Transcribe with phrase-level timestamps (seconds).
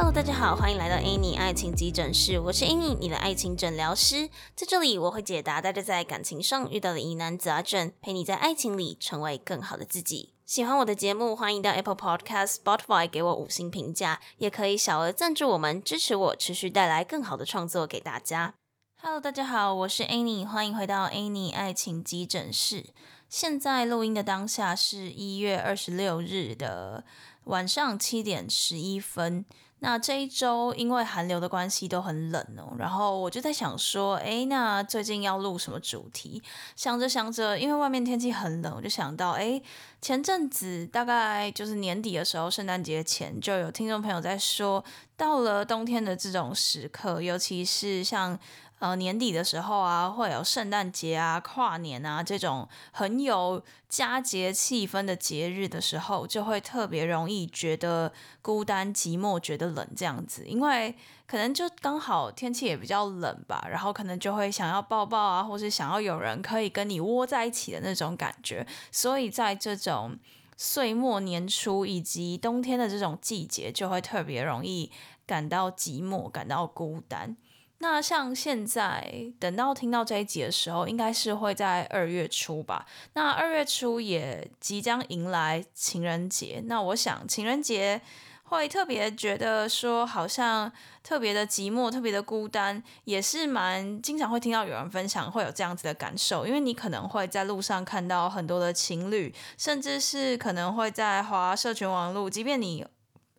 [0.00, 4.28] Hello，大家好，欢迎来到 Annie 爱情急诊室，我是 Annie，你的爱情诊疗师。
[4.54, 10.34] 在这里，我会解答大家在感情上遇到的疑难杂症，陪你在爱情里成为更好的自己。
[10.46, 18.54] 喜欢我的节目，欢迎到 Apple Podcast、Spotify 给我五星评价，也可以小额赞助我们，支持我持续带来更好的创作给大家。
[19.02, 22.90] Hello，大家好，我是 Annie，欢迎回到 Annie 爱情急诊室。
[23.28, 27.02] 现在录音的当下是一月二十六日的
[27.46, 29.44] 晚上七点十一分。
[29.80, 36.42] 那这一周因为寒流的关系都很冷哦，然后我就在想说，哎，那最近要录什么主题？
[36.74, 39.62] 想着想着，因为外面天气很冷，我就想到，哎，
[40.02, 44.84] 前阵子大概就是年底的时候，圣诞节前就有听众朋友在说，
[45.18, 48.38] 到了冬天的这种时刻，尤其是像。
[48.80, 60.94] 呃，年底的时候啊，会有圣诞节啊、跨年啊这种很有佳节气氛的节日的时候，就会特别容易觉得孤单、寂寞、觉得冷这样子，因为
[61.26, 70.16] 可能就刚好天气也比较冷吧，然后可能就会想要抱抱啊，或是想要有人可以跟你窝在一起的那种感觉，所以在这种
[70.58, 74.90] 岁末年初以及冬天的这种季节，就会特别容易
[75.24, 77.36] 感到寂寞、感到孤单。
[77.78, 82.84] 那像现在等到听到这一集的时候，应该是会在二月初吧。
[83.12, 86.60] 那二月初也即将迎来情人节。
[86.66, 88.02] 那我想情人节
[88.48, 96.46] 会特别觉得说，好像特别的寂寞、特别的孤单，也是蛮经常会听到有人分享会有这样子的感受。
[96.46, 102.86] 因为你可能会在路上看到很多的情侣，甚至是可能会在华社群网络，即便你。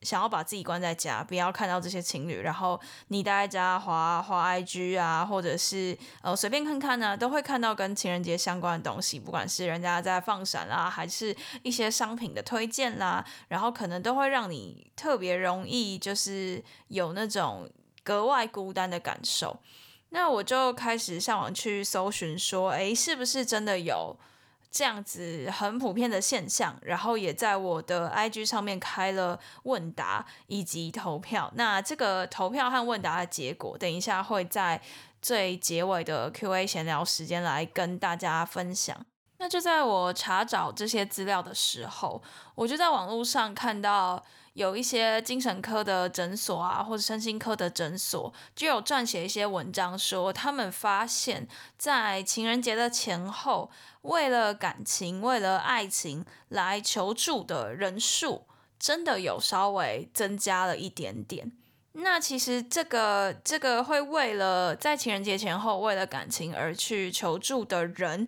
[0.01, 17.69] 想要把自己关在家，不要看到这些情侣，然后你待在家滑滑 IG 啊，或者是呃随便看看呢、啊，都会看到跟情人节相关的东西，不管是人家在放闪啦，还是一些商品的推荐啦，然后可能都会让你特别容易就是有那种
[18.03, 19.59] 格外孤单的感受。
[20.11, 24.17] 那我就开始上网去搜寻，说，诶，是不是真的有？
[24.71, 31.51] 这样子很普遍的现象，然后也在我的 IG 上面开了问答以及投票。
[31.55, 34.81] 那这个投票和问答的结果，等一下会在
[35.21, 39.05] 最结尾的 QA 闲聊时间来跟大家分享。
[39.37, 42.21] 那就在我查找这些资料的时候，
[42.55, 44.23] 我就在网络上看到。
[44.53, 53.71] 有一些精神科的诊所啊，或者身心科的诊所，就有撰写一些文章说，他们发现，在情人节的前后，
[54.01, 58.45] 为了感情、为了爱情来求助的人数，
[58.77, 61.51] 真的有稍微增加了一点点。
[61.93, 68.27] 那其实这个这个会为了在情人节前后为了感情而去求助的人，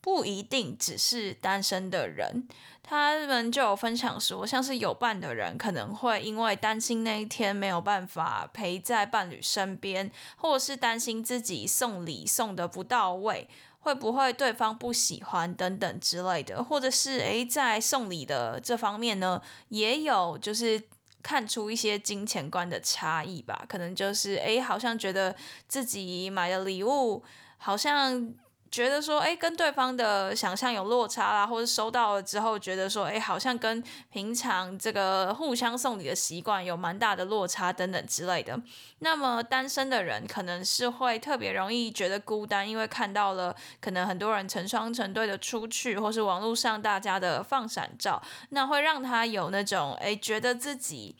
[0.00, 2.46] 不一定只是单身的人。
[2.88, 13.48] 他们就有分享说，像是有伴的人可能会因为担心那一天没有办法陪在伴侣身边，或者是担心自己送礼送得不到位，
[13.80, 20.80] 会不会对方不喜欢等等之类的，或者是诶，在送礼的这方面呢，也有就是
[21.24, 25.34] 看出一些金钱观的差异吧，可能就是诶，好像觉得
[25.66, 27.24] 自己买的礼物
[27.58, 28.32] 好像。
[28.70, 38.60] 觉得说，诶，跟对方的想象有落差啦，或者收到了之后，觉得说，诶，好像跟平常这个互相送礼的习惯有蛮大的落差等等之类的。
[38.98, 51.16] 那么单身的人可能是会特别容易觉得孤单，因为看到了可能很多人成双成对的出去，或是网络上大家的放闪照，那会让他有那种，诶，觉得自己。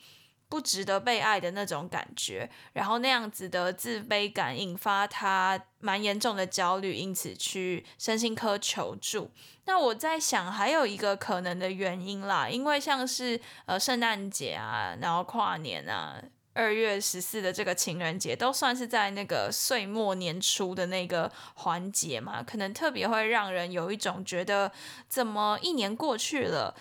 [0.49, 9.29] 不值得被爱的那种感觉，然后那样子的自卑感引发他蛮严重的焦虑，因此去身心科求助。
[9.65, 16.15] 那我在想，还有一个可能的原因啦，因为像是呃圣诞节啊，然后跨年啊，
[16.53, 24.71] 二月十四的这个情人节，都算是在那个岁末年初的那个环节嘛，可能特别会让人有一种觉得，
[25.09, 26.73] 怎么一年过去了。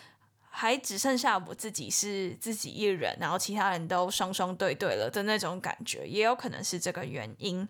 [0.58, 7.68] 还只剩下我自己是自己一人，然后其他人都双双对对了的那种感觉，也有可能是这个原因。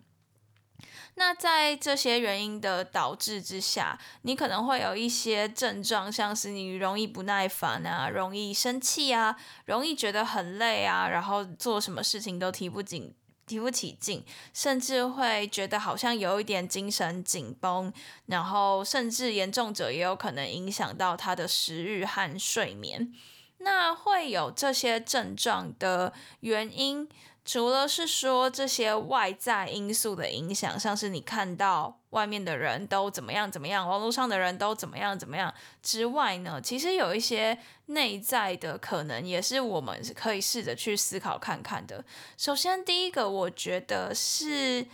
[1.15, 9.35] 那在这些原因的导致之下，你可能会有一些症状，像是你容易不耐烦啊，容易生气啊，
[9.65, 13.13] 容易觉得很累啊，然后做什么事情都提不紧。
[13.47, 14.23] 提不起劲，
[14.53, 17.91] 甚至会觉得好像有一点精神紧绷，
[18.27, 23.11] 然后甚至严重者也有可能影响到他的食欲和睡眠。
[23.59, 27.09] 那会有这些症状的原因，
[27.47, 42.03] 除了是说这些外在因素的影响，像是你看到外面的人都怎么样怎么样，网络上的人都怎么样怎么样之外呢，其实有一些内在的可能，也是我们可以试着去思考看看的。
[42.37, 44.85] 首先，第一个，我觉得是，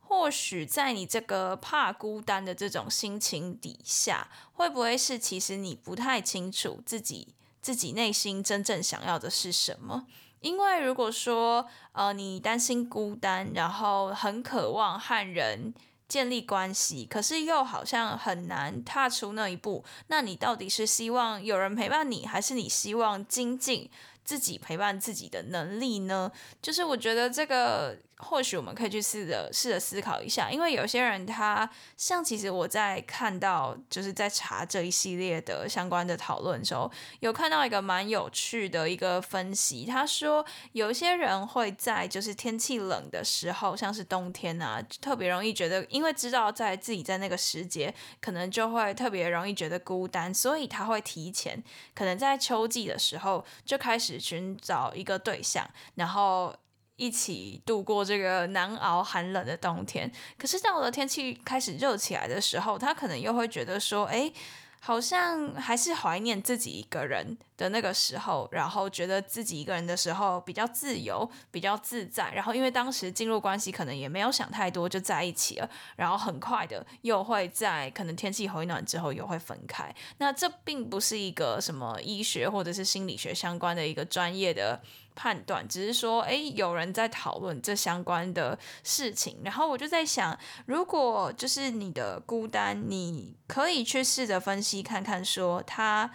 [0.00, 10.04] 或许在你这个怕孤单的这种心情底下，会不会是其实你不太清楚自己自己内心真正想要的是什么？
[10.42, 15.72] 因为如果说，呃，你担心孤单，然后很渴望和人
[16.06, 23.88] 建立关系，可是又好像很难踏出那一步，那你到底是希望有人陪伴你，还是你希望精进
[24.22, 26.30] 自己陪伴自己的能力呢？
[26.60, 27.96] 就是我觉得这个。
[28.22, 36.90] 或许我们可以去试着试着思考一下，因为有些人他像其实我在看到就是在查这一系列的相关的讨论的时候，
[37.20, 39.84] 有看到一个蛮有趣的一个分析。
[39.84, 51.62] 他说有些人会在就是天气冷的时候，像是冬天啊，特别容易觉得，因为知道在自己在那个时节可能就会特别容易觉得孤单，所以他会提前
[51.94, 56.54] 可能在秋季的时候就开始寻找一个对象，然后。
[56.96, 64.32] 一起度过这个难熬寒冷的冬天，可是到了天气开始热起来的时候，他可能又会觉得说，哎，
[64.80, 72.32] 好像还是怀念自己一个人的那个时候，然后觉得自己一个人的时候比较自由，比较自在。
[72.34, 79.94] 然后因为当时进入关系，可能也没有想太多就在一起了，然后很快的又会在可能天气回暖之后又会分开。
[80.18, 84.82] 那这并不是一个什么医学或者是心理学相关的一个专业的。
[85.14, 96.10] 判断只是说，哎，有人在讨论这相关的事情，然后我就在想，如果就是你的孤单，你可以去试着分析看看，说他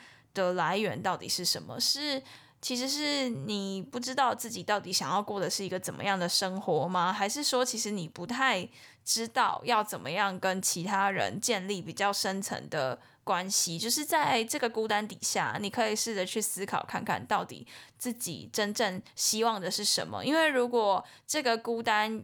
[0.46, 1.80] 的来源到底是什么？
[1.80, 2.22] 是
[2.62, 7.12] 其实是你不知道自己到底想要过的是一个怎么样的生活吗？
[7.12, 8.68] 还是说，其实你不太
[9.04, 13.00] 知道要怎么样跟其他人建立比较深层的？
[13.28, 17.68] 关系就是在这个孤单底下，你可以试着去思考看看到底
[17.98, 20.24] 自己真正希望的是什么。
[20.24, 22.24] 因为如果这个孤单，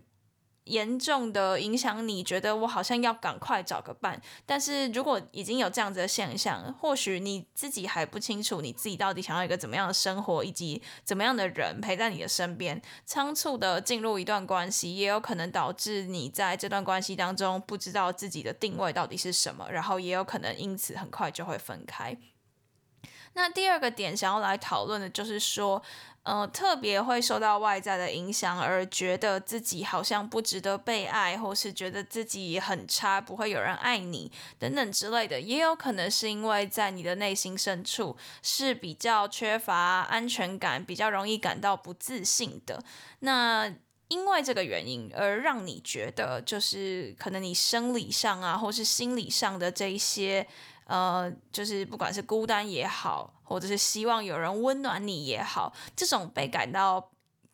[0.66, 4.22] 严重的影响你，觉得我好像要赶快找个伴。
[4.46, 12.82] 但是如果已经有这样子的现象，或许你自己还不清楚你自己到底想要一个怎么样的生活，以及怎么样的人陪在你的身边。
[13.06, 22.18] 仓促的进入一段关系，也有可能导致你在这段关系当中不知道自己的定位到底是什么，然后也有可能因此很快就会分开。
[23.36, 25.82] 那第二个点想要来讨论的就是说，
[26.24, 42.82] 呃，特别会受到外在的影响，而觉得自己好像不值得被爱，或是觉得自己很差，不会有人爱你等等之类的，也有可能是因为在你的内心深处是比较缺乏安全感，比较容易感到不自信的。
[43.20, 43.70] 那
[44.08, 50.48] 因为这个原因而让你觉得，就是可能你生理上啊，或是心理上的这一些。
[50.86, 57.12] 呃，就是不管是孤单也好，或者是希望有人温暖你也好，这种被感到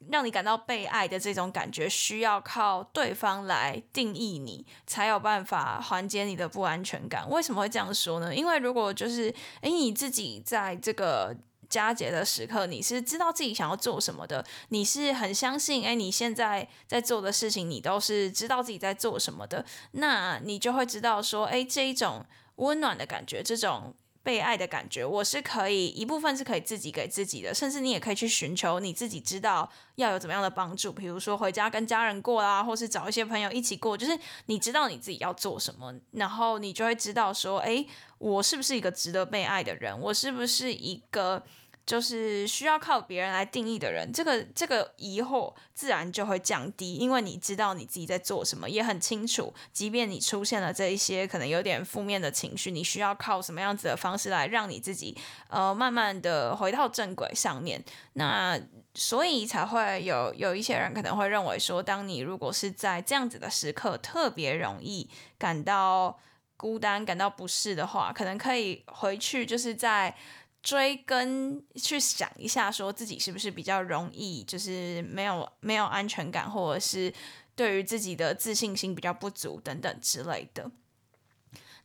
[0.10, 7.30] 让你感到被爱的这种感觉，需要靠对方来定义你，才有办法缓解你的不安全感。
[7.30, 8.34] 为什么会这样说呢？
[8.34, 11.36] 因为如果就是诶，你自己在这个
[11.70, 22.25] 佳节的时刻，你是知道自己想要做什么的，你是很相信诶，你现在在做的事情，你都是知道自己在做什么的，那你就会知道说，诶，这一种。
[22.60, 37.88] 温暖的感觉，这种被爱的感觉，我是可以一部分是可以自己给自己的，甚至你也可以去寻求你自己知道要有怎么样的帮助，比如说回家跟家人过啦，或是找一些朋友一起过，就是你知道你自己要做什么，然后你就会知道说，诶，
[38.18, 40.00] 我是不是一个值得被爱的人？
[40.00, 41.44] 我是不是一个？
[41.89, 49.51] 就是需要靠别人来定义的人，这个这个疑惑自然就会降低，因为你知道你自己在做什么，也很清楚。
[49.74, 55.17] 即便你出现了这一些可能有点负面的情绪，你需要靠什么样子的方式来让你自己
[55.50, 57.84] 呃慢慢的回到正轨上面。
[58.13, 58.62] 那
[58.93, 66.19] 所以才会有有一些人可能会认为说，当你如果是在这样子的时刻特别容易感到
[66.55, 70.15] 孤单、感到不适的话，可能可以回去就是在。
[70.62, 77.13] 追根去想一下，说自己是不是比较容易，就是没有没有安全感，或者是
[77.56, 80.70] 对于自己的自信心比较不足等等之类的。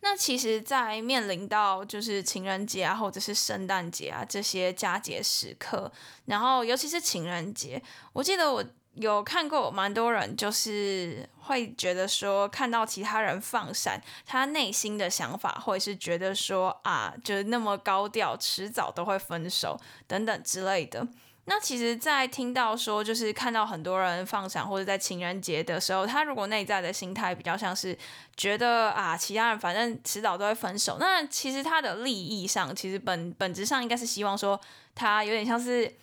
[0.00, 5.90] 那其实，在面临到就是情人节啊，或者是圣诞节啊这些佳节时刻，
[6.26, 8.64] 然后尤其是情人节，我记得我。
[8.94, 21.06] 有看过蛮多人，就是会觉得说，看到其他人放闪，他内心的想法会是觉得说啊，就是那么高调，迟早都会分手等等之类的。
[21.46, 27.94] 那其实，在听到说，就是看到很多人放闪，或者在情人节的时候，他如果内在的心态比较像是
[28.34, 30.96] 觉得啊，其他人反正迟早都会分手。
[30.98, 34.58] 那其实他的利益上，其实本本质上应该是希望说，
[34.94, 35.94] 他有点像是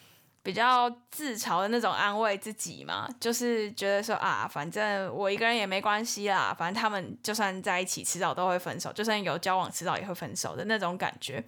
[0.43, 11.43] 比较自嘲的那种安慰自己嘛，就是觉得说啊，反正我一个人也没关系啦，反正他们就算在一起，迟早都会分手，就算有交往，迟早也会分手的那种感觉。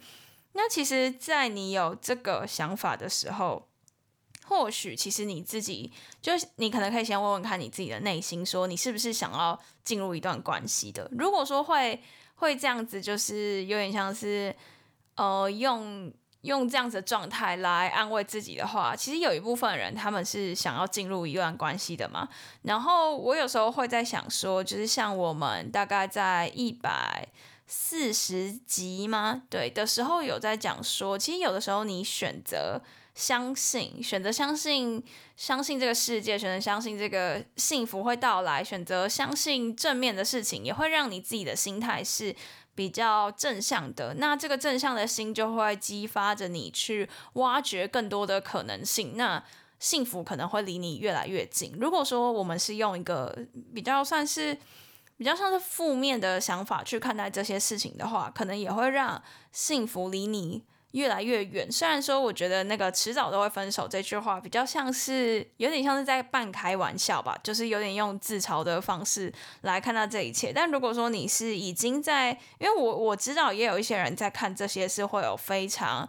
[0.52, 3.66] 那其实，在你有这个想法的时候，
[4.46, 11.10] 或许其实你自己就是你可能可以先问问看你自己的内心，说你是不是想要进入一段关系的。
[11.18, 12.00] 如果说会
[12.36, 14.54] 会这样子，就是有点像是
[15.16, 16.12] 呃用
[16.44, 22.28] 用这样子的状态来安慰自己的话，其实有一部分人他们是想要进入一段关系的嘛。
[22.62, 27.26] 然后我有时候会在想说，就是像我们大概在一百
[27.66, 29.42] 四十集吗？
[29.50, 32.80] 对的时候有在讲说，其实有的时候你选择。
[33.16, 35.00] 相信，选择相信，
[35.36, 42.34] 相信这个世界，选择相信这个幸福会到来，选择相信正面的事情，也会让你自己的心态是
[42.74, 44.14] 比较正向的。
[44.14, 49.16] 那这个正向的心就会激发着你去挖掘更多的可能性。
[49.16, 49.42] 那
[49.78, 51.72] 幸福可能会离你越来越近。
[51.78, 53.36] 如果说我们是用一个
[53.74, 54.56] 比较算是
[55.16, 60.62] 比较像是负面的想法去看待这些事情的话，可能也会让幸福离你。
[60.94, 61.70] 越来越远。
[61.70, 69.32] 虽然说，我觉得那个迟早都会分手这句话比较像是有点像是在半开玩笑吧，就是有点用自嘲的方式
[69.62, 70.52] 来看到这一切。
[70.52, 76.08] 但如果说你是已经在，因为我我知道也有一些人在看这些是会有非常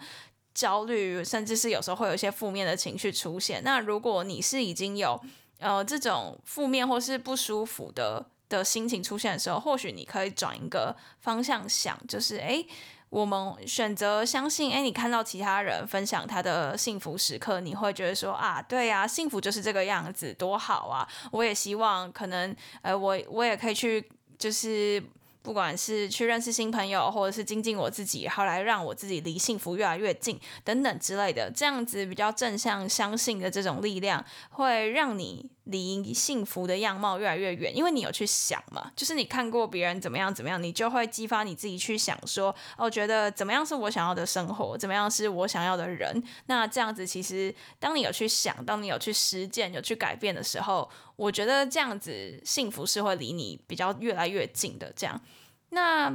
[0.53, 3.63] 焦虑，甚至是有时候会有一些负面的情绪出现。
[3.63, 5.19] 那如果你是已经有
[5.57, 12.67] 呃这种负面或是不舒服的的心情出现的时候，或许你可以转一个方向想，就是诶。
[13.09, 21.07] 我们选择相信，哎，你看到其他人分享他的幸福时刻，你会觉得说啊，对呀，幸福就是这个样子，多好啊！
[21.31, 25.03] 我也希望可能，呃，我我也可以去，就是。
[25.45, 37.75] 不管是去认识新朋友，或者是精进我自己，好来让我自己离幸福越来越近，等等之类的，这样子比较正向相信的这种力量，会让你离幸福的样貌越来越远。
[37.75, 46.23] 因为你有去想嘛，就是你看过别人怎么样怎么样，你就会激发你自己去想说，哦，觉得怎么样是我想要的生活，怎么样是我想要的人。
[46.47, 50.89] 那这样子其实，当你有去想，当你有去实践，有去改变的时候。
[51.17, 54.91] 我觉得这样子幸福是会离你比较越来越近的。
[54.97, 55.21] 这样，
[55.69, 56.13] 那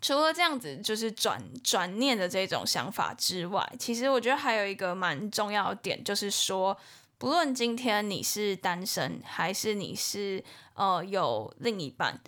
[0.00, 6.76] 除了这样子就是转转念的这种想法之外，其实我觉得还有一个蛮重要的点，就是说，
[7.18, 10.44] 不论今天你是单身还是你是
[10.74, 12.20] 呃有另一半。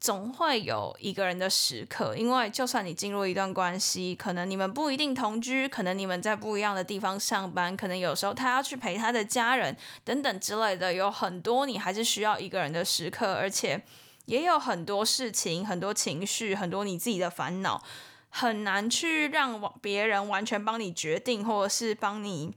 [0.00, 9.74] 总会有一个人的时刻，因为就算你进入一段关系，可能你们不一定同居，可能你们在不一样的地方上班，可能有时候他要去陪他的家人
[10.04, 13.82] 等等之类的，有很多你还是需要一个人的时刻，而且
[14.26, 17.82] 也有很多事情、很多情绪、很多你自己的烦恼，
[18.28, 22.52] 很难去让别人完全帮你决定，或者是帮你。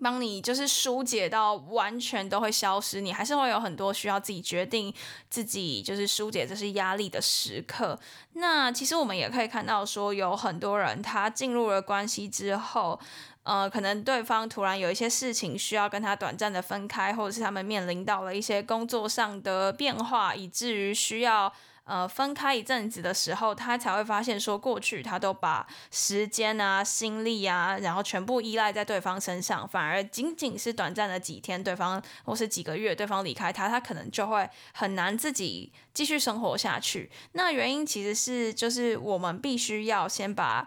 [0.00, 4.92] 帮你就是疏解到完全都会消失，你还是会有很多需要自己决定、
[5.28, 7.98] 自己就是疏解这些压力的时刻。
[8.34, 12.98] 那其实我们也可以看到，说有很多人他进入了关系之后，
[13.44, 21.52] 呃，可能对方突然有一些事情需要跟他短暂的分开，或者是他们面临到了一些工作上的变化，以至于需要。
[21.84, 37.10] 呃，分开一阵子的时候，他才会发现说，过去他都把时间啊、心力啊，然后全部依赖在对方身上，反而仅仅是短暂的几天，对方或是几个月，对方离开他，他可能就会很难自己继续生活下去。
[37.32, 40.66] 那原因其实是，就是我们必须要先把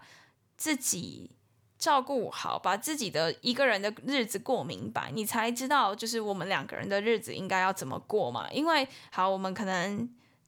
[0.55, 1.31] 自己
[1.79, 8.47] 照顾好，把自己的一个人的日子过明白，你才知道，就是我们两个人的日子应该要怎么过嘛。
[8.51, 10.07] 因为，好，我们可能。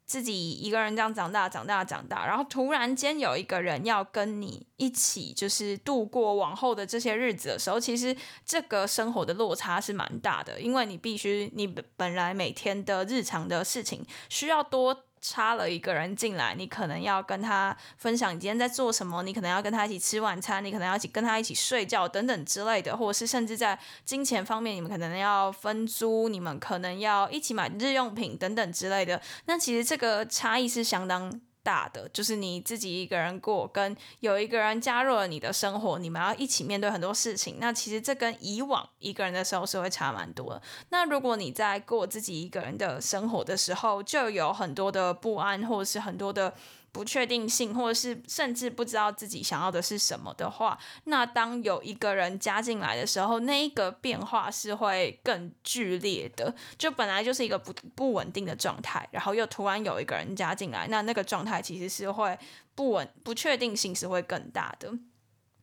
[0.09, 15.05] 自己一个人这样长大，长大，长大，然后突然间有一个人要跟你一起，就是度过往后的这些日子的时候，其实这个生活的落差是蛮大的，因为你必须，你本来每天的日常的事情需要多。
[15.21, 29.21] 插了一个人进来，你可能要跟他分享你今天在做什么，你可能要跟他一起吃晚餐，你可能要一起跟他一起睡觉等等之类的，或者是甚至在金钱方面，你们可能要分租，你们可能要一起买日用品等等之类的。
[29.45, 31.41] 那其实这个差异是相当。
[31.69, 37.57] 大的就是你自己一个人过，跟有一个人加入了你的生活，你们要一起面对很多事情。
[37.59, 40.59] 那其实这跟以往一个人的时候是会差蛮多。
[40.89, 46.55] 那如果你在过自己一个人的生活的时候，就有很多的不安，或者是很多的
[46.91, 56.53] 不确定性，或者是甚至不知道自己想要的是什么的话，那当有一个人加进来的时候，那一个变化是会更剧烈的。
[56.77, 62.37] 就本来就是一个不不稳定的状态，然后又突然有一个人加进来，那那个状态其实是会
[62.75, 64.91] 不稳，不确定性是会更大的。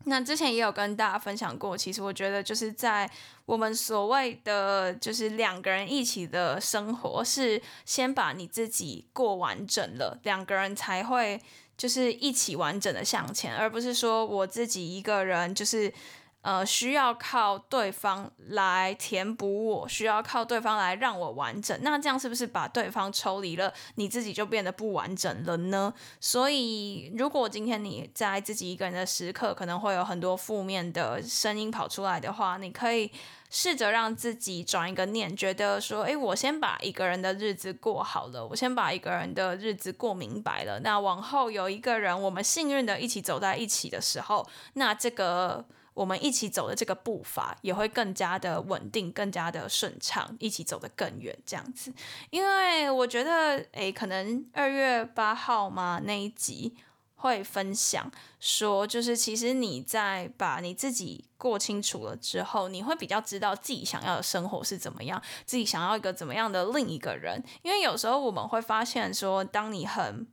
[0.09, 3.11] 那之前也有跟大家分享过，其实我觉得就是在
[3.45, 11.41] 我们所谓的就是两个人一起的生活，是先把你自己过完整了，两个人才会
[11.77, 15.93] 就是一起完整的向前，而不是说我自己一个人就是。
[16.47, 21.77] 呃，需要靠对方来填补我，需要靠对方来让我完整。
[21.83, 25.93] 那这样是不是把对方抽离了，你自己就变得不完整了呢？
[26.21, 33.11] 所以，如果今天你在自己一个人的时刻，可能会有很多负面的声音跑出来的话，你可以
[33.51, 40.79] 试着让自己转一个念，觉得说，诶，我先把一个人的日子过好了，我先把一个人的日子过明白了。
[40.79, 45.65] 那往后有一个人，我们幸运的一起走在一起的时候，那这个。
[45.97, 51.91] 我们一起走的这个步伐也会更加的稳定，更加的顺畅，一起走得更远，这样子。
[52.29, 56.77] 因为我觉得，诶，可能二月八号嘛，那一集
[57.15, 67.43] 会分享说，就是其实你在把你自己过清楚了之后，你会比较知道自己想要的生活是怎么样，自己想要一个怎么样的另一个人。
[67.63, 70.27] 因为有时候我们会发现说，当你很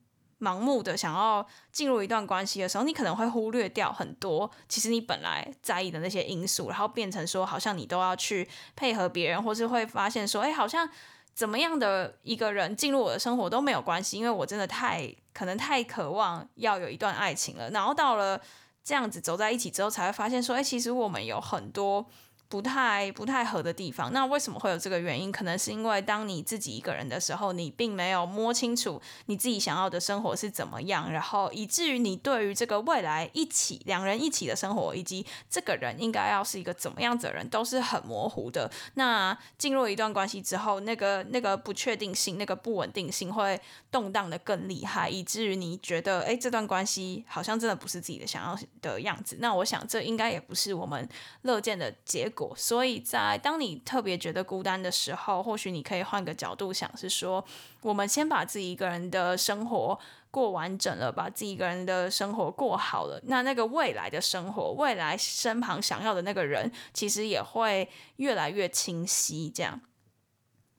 [0.44, 8.46] 盲目的想要进入一段关系的时候，你可能会忽略掉很多其实你本来在意的那些因素，然后变成说好像你都要去
[8.76, 10.90] 配合别人，或是会发现说，哎，好像
[11.34, 17.70] 怎么样的一个人进入我的生活都没有关系，因为我真的太可能太渴望要有一段爱情了。
[17.70, 18.42] 然后到了
[18.84, 22.06] 这样子走在一起之后，才会发现说，哎，其实我们有很多。
[22.54, 25.32] 不太不太合的地方，那为什么会有这个原因？
[25.32, 38.70] 可能是因为当你自己一个人的时候，你并没有摸清楚你自己想要的生活是怎么样，然后以至于你对于这个未来一起两人一起的生活，以及这个人应该要是一个怎么样子的人，都是很模糊的。
[38.94, 49.38] 那进入一段关系之后，那个那个不确定性、那个不稳定性会动荡的更厉害，以至于你觉得，哎，这段关系好像真的不是自己的想要的样子。
[49.40, 51.10] 那我想，这应该也不是我们
[51.42, 52.43] 乐见的结果。
[52.58, 57.46] 所以在当你特别觉得孤单的时候，或许你可以换个角度想，是说
[57.82, 60.00] 我们先把自己一个人的生活
[60.32, 69.80] 过完整了，把自己一个人的生活过好了，那那个未来的生活，未来身旁想要的那个人，其实也会越来越清晰，这样。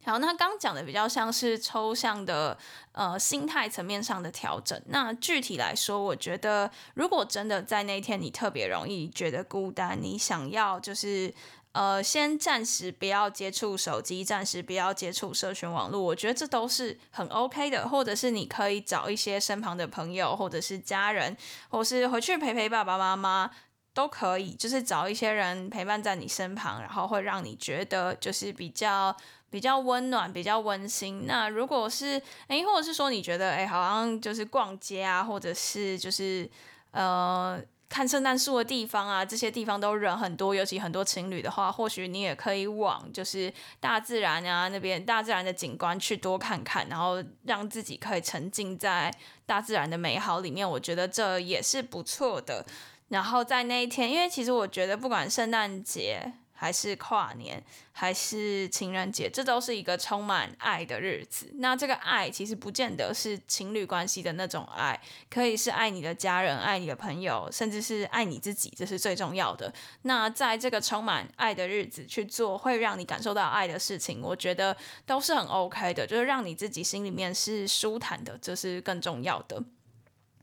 [0.07, 2.59] 好，那刚讲的比较像是抽象的，
[2.93, 4.79] 呃，心态层面上的调整。
[4.89, 11.33] 那具体来说，我觉得，如果真的在那一天你特别容易觉得孤单，你想要就是，
[11.73, 17.89] 呃，先暂时不要接触手机，暂时不要接触社群网络，我觉得这都是很 OK 的。
[17.89, 21.35] 或者是你可以找一些身旁的朋友，或者是家人，
[21.71, 23.51] 或是回去陪陪爸爸妈妈，
[23.95, 24.53] 都可以。
[24.53, 29.17] 就是找一些人陪伴在你身旁，然后会让你觉得就是比较。
[29.55, 31.27] 比较温暖，比较温馨。
[31.29, 36.51] 那如果是诶，或者是说你觉得诶，好像就是逛街啊，或者是就是
[36.91, 49.15] 呃看圣诞树的地方啊，这些地方都人很多，尤其很多情侣的话，或许你也可以往就是大自然啊那边大自然的景观去多看看，然后让自己可以沉浸在
[49.47, 50.69] 大自然的美好里面。
[50.69, 52.67] 我觉得这也是不错的。
[53.07, 56.33] 然后在那一天，因为其实我觉得不管圣诞节。
[56.57, 57.63] 还是跨年，
[57.93, 61.51] 还是情人节，这都是一个充满爱的日子。
[61.57, 69.71] 那这个爱其实不见得是情侣关系的那种爱，可以是爱你的家人、爱你的朋友，甚至是爱你自己，这是最重要的。
[70.03, 79.63] 那在这个充满爱的日子去做会让你感受到爱的事情，我觉得都是很 OK 的，就是让你自己心里面是舒坦的，这是更重要的。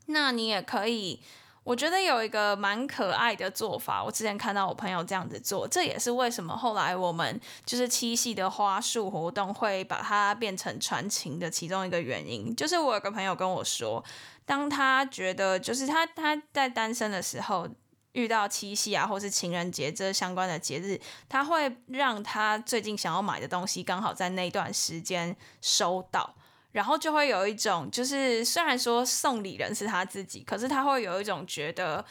[0.08, 1.22] 那你也可以。
[1.64, 12.56] 我觉得有一个蛮可爱的做法，我之前看到我朋友这样子做，这也是为什么后来我们就是七夕的花束活动会把它变成传情的其中一个原因。
[12.56, 14.04] 就是我有个朋友跟我说，
[14.44, 17.70] 当他觉得就是他他在单身的时候
[18.14, 26.34] 遇到七夕啊，或是情人节这相关的节日，他会让他最近想要买的东西刚好在那段时间收到。
[26.72, 32.04] 然后就会有一种，就是虽然说送礼人是他自己，可是他会有一种觉得，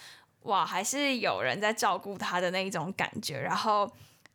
[0.42, 3.40] 哇，还是有人在照顾他的那一种感觉。
[3.40, 3.90] 然后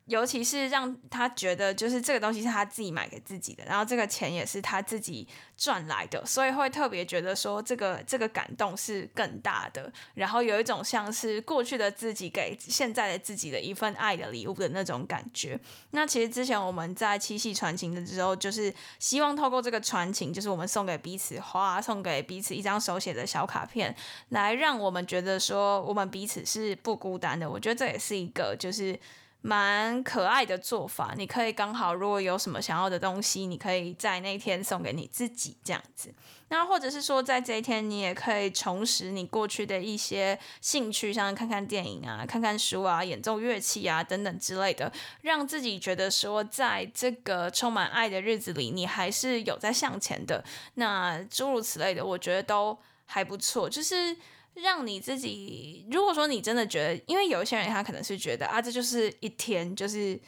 [0.05, 15.59] 尤其是让他觉得，就是这个东西是他自己买给自己的，然后这个钱也是他自己赚来的，所以会特别觉得说，这个这个感动是更大的，然后有一种像是过去的自己给现在的自己的一份爱的礼物的那种感觉。
[15.89, 23.95] 那其实之前我们在七夕传情的时候，就是希望透过这个传情，就是我们送给彼此花，送给彼此一张手写的小卡片，
[24.29, 27.49] 来让我们觉得说我们彼此是不孤单的。
[27.49, 28.99] 我觉得这也是一个就是。
[29.47, 36.11] 蛮可爱的做法，你可以刚好如果有什么想要的东西，你可以在那天送给你自己这样子。
[36.47, 50.43] 那或者是说，在这一天你也可以重拾你过去的一些兴趣，像看看电影啊、看看书啊、演奏乐器啊等等之类的，让自己觉得说，在这个充满爱的日子里，你还是有在向前的。
[50.73, 54.17] 那诸如此类的，我觉得都还不错，就是。
[54.55, 60.19] 让你自己，如果说你真的觉得，因为有一些人他可能是觉得啊，这就是一天，就是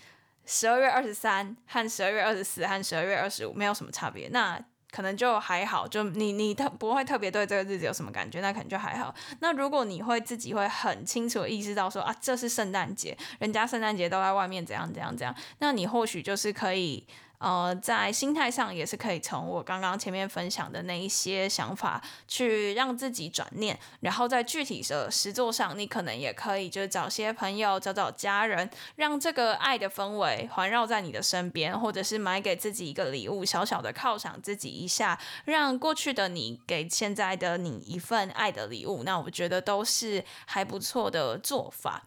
[0.45, 4.59] 十二月二十三和十二月二十四和十二月二十五没有什么差别，那
[4.91, 9.15] 可能就还好，就你你特不会特别对这个日子有什么感觉，那可能就还好。
[9.39, 17.05] 那如果你会自己会很清楚意识到说啊，这是圣诞节，人家圣诞节都在外面怎样怎样怎样，那你或许就是可以。
[17.39, 42.03] 呃，在心态上也是可以从我刚刚前面分享的那一些想法去让自己转念，然后在具体的实作上，你可能也可以就是找些朋友，找找家人，让这个爱的氛围环绕在你的身边，或者是买给自己一个礼物，小小的犒赏自己一下，让过去的你给现在的你一份爱的礼物，那我觉得都是还不错的做法。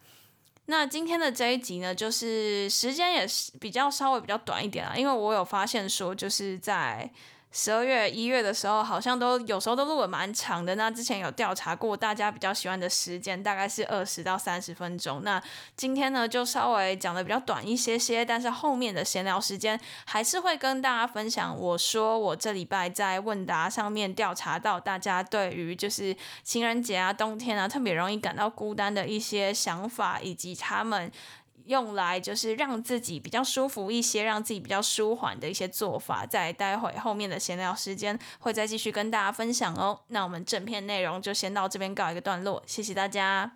[0.65, 7.11] 那今天的这一集呢，就是时间也是比较稍微比较短一点啊，因为我有发现说，就是在。
[7.53, 10.75] 十二月、一月的时候，好像都有时候都录了蛮长的。
[10.75, 15.21] 那之前有调查过，大家比较喜欢的时间大概是二十到三十分钟。
[15.23, 15.41] 那
[15.75, 21.53] 今天呢，就稍微讲的比较短一些些，但是后面的闲聊时间还是会跟大家分享。
[21.57, 31.11] 我说我这礼拜在问答上面调查到大家对于就是情人节啊、冬天啊特别容易感到孤单的一些想法，以及他们。
[31.65, 39.99] 用来就是让自己比较舒服一些，让自己比较舒缓的一些做法，在待会后面的闲聊时间会再继续跟大家分享哦。
[40.07, 43.51] 那我们正片内容就先到这边告一个段落，谢谢大家。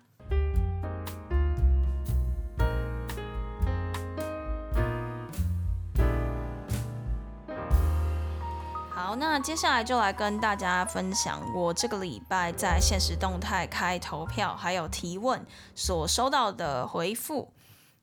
[8.90, 17.52] 好，那接下来就来跟大家分享我这个礼拜在现实动态开投票还有提问所收到的回复。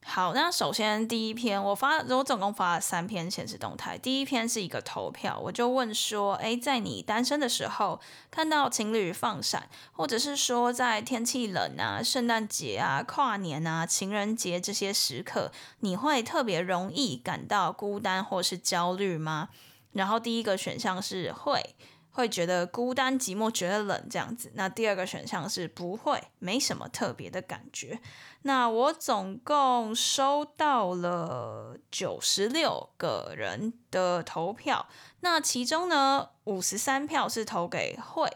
[0.06, 3.98] 好，那首先第一篇我发，我总共发了三篇限时动态。
[3.98, 19.50] 第一篇是一个投票，我就问说，诶，在你单身的时候，看到情侣放闪，或者是说在天气冷啊、圣诞节啊、跨年啊、情人节这些时刻，你会特别容易感到孤单或是焦虑吗？
[19.94, 21.76] 然后第一个选项是会。
[22.16, 24.52] 会觉得孤单寂寞，觉得冷这样子。
[24.54, 28.00] 那第二个选项是不会，没什么特别的感觉。
[28.44, 34.88] 那我总共收到了九十六个人的投票，
[35.22, 38.30] 那其中呢，五十三票是投给会，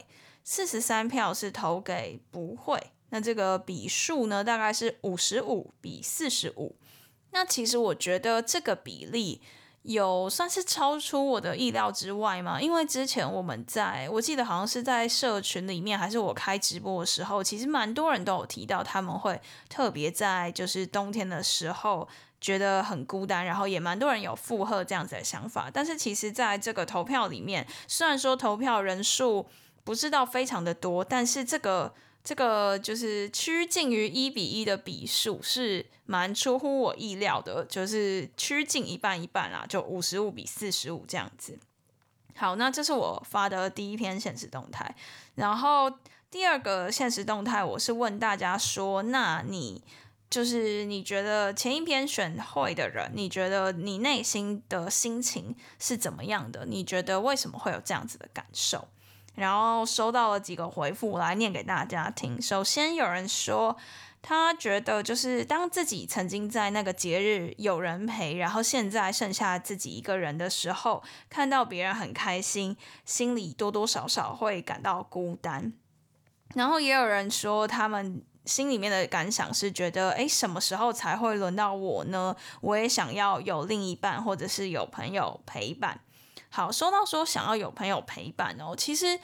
[0.43, 2.91] 四十三票是投给不会。
[3.09, 6.75] 那这个比数呢，大概是五十五比四十五。
[7.29, 9.41] 那其实我觉得这个比例。
[9.87, 12.61] 有算是超出我的意料之外吗？
[12.61, 22.05] 因为之前我们在，我记得好像是在社群里面，还是我开直播的时候，其实蛮多人都有提到他们会特别在就是冬天的时候
[22.41, 25.71] 觉得很孤单，然后也蛮多人有附和这样子的想法。
[25.71, 29.47] 但是其实在这个投票里面，虽然说投票人数
[29.85, 31.93] 不是到非常的多，但是这个。
[32.27, 41.57] 这个就是趋近于一比一的比数，是蛮出乎我意料的，就是趋近一半一半啦，就五十五比四十五这样子。
[42.35, 44.93] 好，那这是我发的第一篇现实动态，
[45.35, 45.89] 然后
[46.29, 49.81] 第二个现实动态，我是问大家说，那你
[50.29, 56.65] 就是你觉得前一篇选会的人，你觉得你内心的心情是怎么样的？
[56.65, 58.89] 你觉得为什么会有这样子的感受？
[59.37, 62.41] 然后收到了几个回复，我来念给大家听。
[62.41, 63.77] 首先有人说，
[64.23, 75.71] 他觉得就是当自己曾经在那个节日有人陪，然后现在剩下自己一个人的时候，看到别人很开心，心里多多少少会感到孤单。
[76.55, 82.35] 然后也有人说，他们心里面的感想是觉得，诶，什么时候才会轮到我呢？
[82.61, 85.99] 我也想要有另一半，或者是有朋友陪伴。
[86.57, 89.19] 好，说到说想要有朋友陪伴哦，其实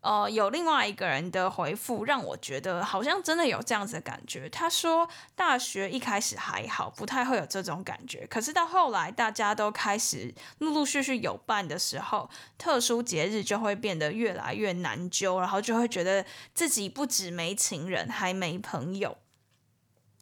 [0.00, 4.48] 呃，有另外一个人的回复让我觉得好像真的有这样子的感觉。
[4.48, 8.26] 他说，大学一开始还好，不太会有这种感觉。
[8.30, 16.24] 可是到后来，大家都开始陆陆续续有伴的时候，特殊节日就会变得越来越难揪，然后就会觉得
[16.54, 19.18] 自己不止没情人，还没朋友。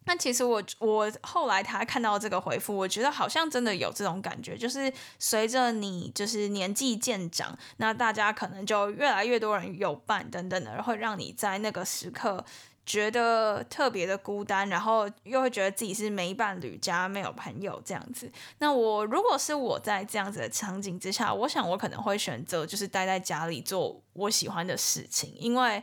[0.06, 12.44] 那其实我我后来他看到这个回复，我觉得好像真的有这种感觉，就是随着你就是年纪渐长，那大家可能就越来越多人有伴等等的，会让你在那个时刻
[12.84, 18.30] 觉得特别的孤单，然后又会觉得自己是没伴侣加没有朋友这样子。
[18.58, 25.82] 那我如果是我在这样子的场景之下，我想我可能会选择就是待在家里做我喜欢的事情，因为。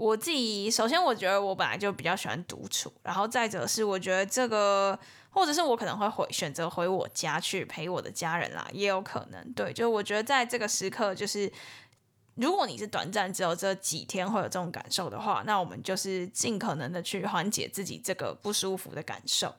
[0.00, 9.52] 我自己首先，我觉得我本来就比较喜欢独处，然后再者是我觉得这个，或者是我可能会回选择回我家去陪我的家人啦，也有可能。
[9.52, 11.52] 对，就我觉得在这个时刻，就是
[12.36, 19.54] 如果你是短暂只有这几天会有这种感受的话，那我们就是尽可能的去缓解自己这个不舒服的感受。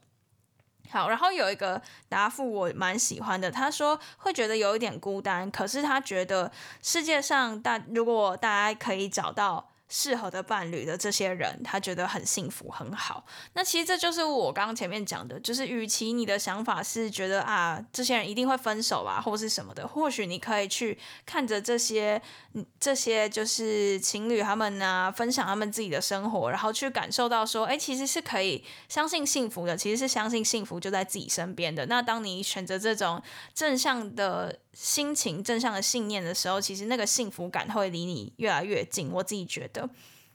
[0.90, 6.52] 好，然后有一个答复我蛮喜欢的，他说会觉得有一点孤单，可是他觉得
[6.82, 9.68] 世界上大如果大家可以找到。
[9.94, 13.26] 适合的伴侣的这些人，他觉得很幸福很好。
[13.54, 22.22] 那其实这就是我刚刚前面讲的，就是与其你的想法是觉得啊，这些人一定会分手吧，或是什么的，或许你可以去看着这些，
[22.80, 31.86] 这些就是情侣他们呢、啊，分享他们自己的生活，然后去感受到说，哎，其实是可以相信幸福的，其实是相信幸福就在自己身边的。
[31.88, 33.22] 那当你选择这种
[33.54, 34.58] 正向的。
[34.74, 39.12] 心情正向的信念的时候，其实那个幸福感会离你越来越近。
[39.12, 39.81] 我自己觉得，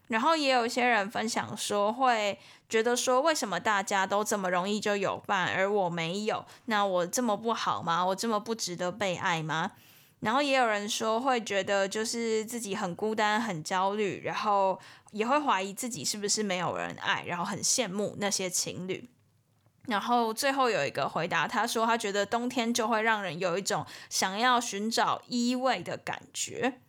[0.08, 6.46] 然后也有一些人分享说，会觉得说，为什么大家都这么容易就有伴，而我没有？
[6.66, 8.06] 那我这么不好吗？
[8.06, 9.72] 我这么不值得被爱吗？
[10.20, 14.78] 然后也有人说，会觉得就是自己很孤单、很焦虑，然后
[15.10, 19.10] 也会怀疑自己是不是没有人爱，然后很羡慕那些情侣。
[19.88, 26.80] 然后最后有一个回答，他说他觉得冬天就会让人有一种想要寻找依偎的感觉。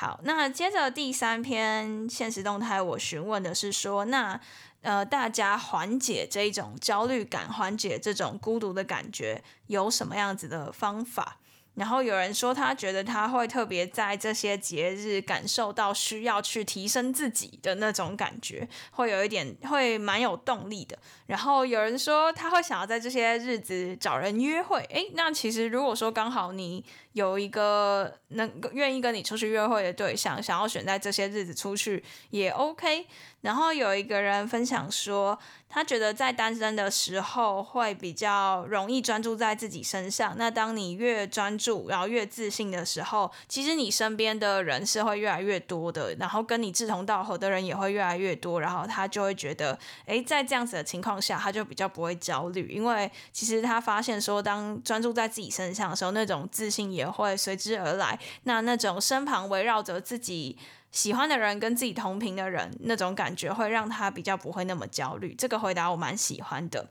[0.00, 4.40] 好，那接着第三篇现实动态，我询问的是说，那
[4.82, 11.38] 呃大家缓解这一种焦虑感、缓解这种孤独的感觉，有什么样子的方法？
[11.78, 20.98] 然后有人说，他觉得他会特别在这些节日感受到需要去提升自己的那种感觉，会有一点，会蛮有动力的。
[21.26, 24.80] 然后有人说，他会想要在这些日子找人约会。
[24.90, 33.06] 诶，那其实如果说刚好你有一个能愿意跟你出去约会的对象，想要选在这些日子出去也 OK。
[33.40, 40.34] 然后有一个人分享说，他觉得在单身的时候会比较容易专注在自己身上。
[40.36, 48.60] 那当你越专注，然后越自信的时候，其实你身边的人是会越来越多的，然后跟你志同道合的人也会越来越多。
[48.60, 58.18] 然后他就会觉得，诶，在这样子的情况下，他就比较不会焦虑，因为其实他发现说，当专注在自己身上的时候，那种自信也会随之而来。
[58.42, 60.58] 那那种身旁围绕着自己。
[60.90, 65.34] 喜欢的人跟自己同频的人，那种感觉会让他比较不会那么焦虑。
[65.34, 66.90] 这个回答我蛮喜欢的。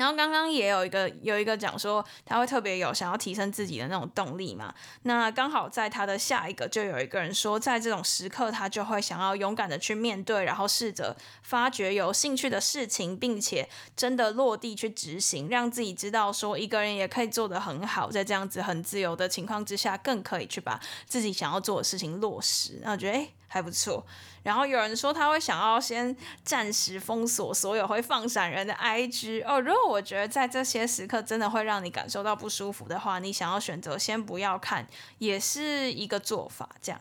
[0.00, 4.74] 然后刚刚也有一个有一个讲说，他会特别有想要提升自己的那种动力嘛。
[5.02, 22.80] 那刚好在他的下一个就有一个人说，在这种时刻他就会想要勇敢的去面对，然后试着发掘有兴趣的事情，并且真的落地去执行，让自己知道说一个人也可以做得很好，在这样子很自由的情况之下，更可以去把自己想要做的事情落实。
[22.82, 24.06] 那我觉得诶还不错。
[24.44, 29.60] 然后有人说他会想要先暂时封锁所有会放闪人的 IG 哦。
[29.60, 34.86] 如果我觉得在这些时刻真的会让你感受到不舒服的话，你想要选择先不要看，
[35.18, 36.70] 也是一个做法。
[36.80, 37.00] 这样。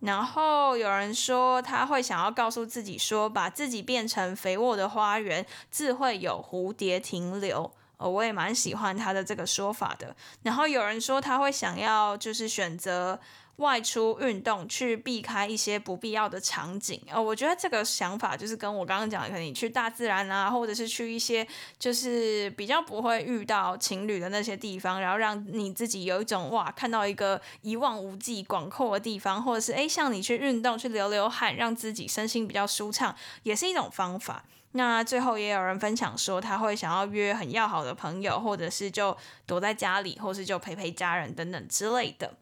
[0.00, 7.70] 然后有人说他会想要告诉自己说，把自己变成肥沃的花园，自会有蝴蝶停留。
[7.98, 10.16] 哦，我也蛮喜欢他的这个说法的。
[10.42, 13.20] 然后有人说他会想要就是选择。
[13.56, 17.00] 外出运动，去避开一些不必要的场景。
[17.08, 21.46] 呃，我觉得这个想法就是跟我刚刚讲的，可能你去大自然啊，或者是去一些
[21.78, 33.14] 就是比较不会遇到情侣的那些地方，然后让你自己有一种哇，看到一个一望无际、广阔的地方，或者是诶，像你去运动，去流流汗，让自己身心比较舒畅，
[33.44, 34.44] 也是一种方法。
[34.72, 42.34] 那最后也有人分享说，他会想要约很要好的朋友，或者是就躲在家里，或是就陪陪家人等等之类的。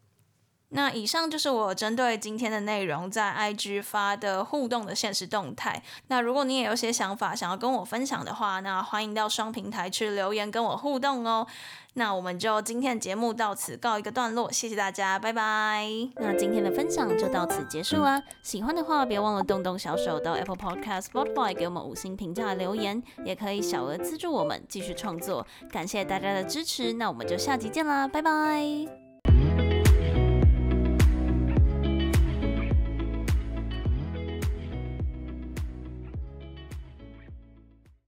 [0.75, 5.83] 那以上就是我针对今天的内容在 IG 发的互动的限时动态。
[6.09, 11.47] 那如果你也有些想法想要跟我分享的话，那欢迎到双平台去留言跟我互动哦。
[11.95, 15.87] 那我们就今天的节目到此告一个段落，谢谢大家，拜拜。
[16.17, 18.23] 那今天的分享就到此结束啦。
[18.43, 25.47] 喜欢的话，别忘了动动小手到 Apple Podcast、Spotify 给我们五星评价留言，也可以小额资助我们继续创作。
[25.71, 29.02] 感谢大家的支持，那我们就下集见啦，拜拜。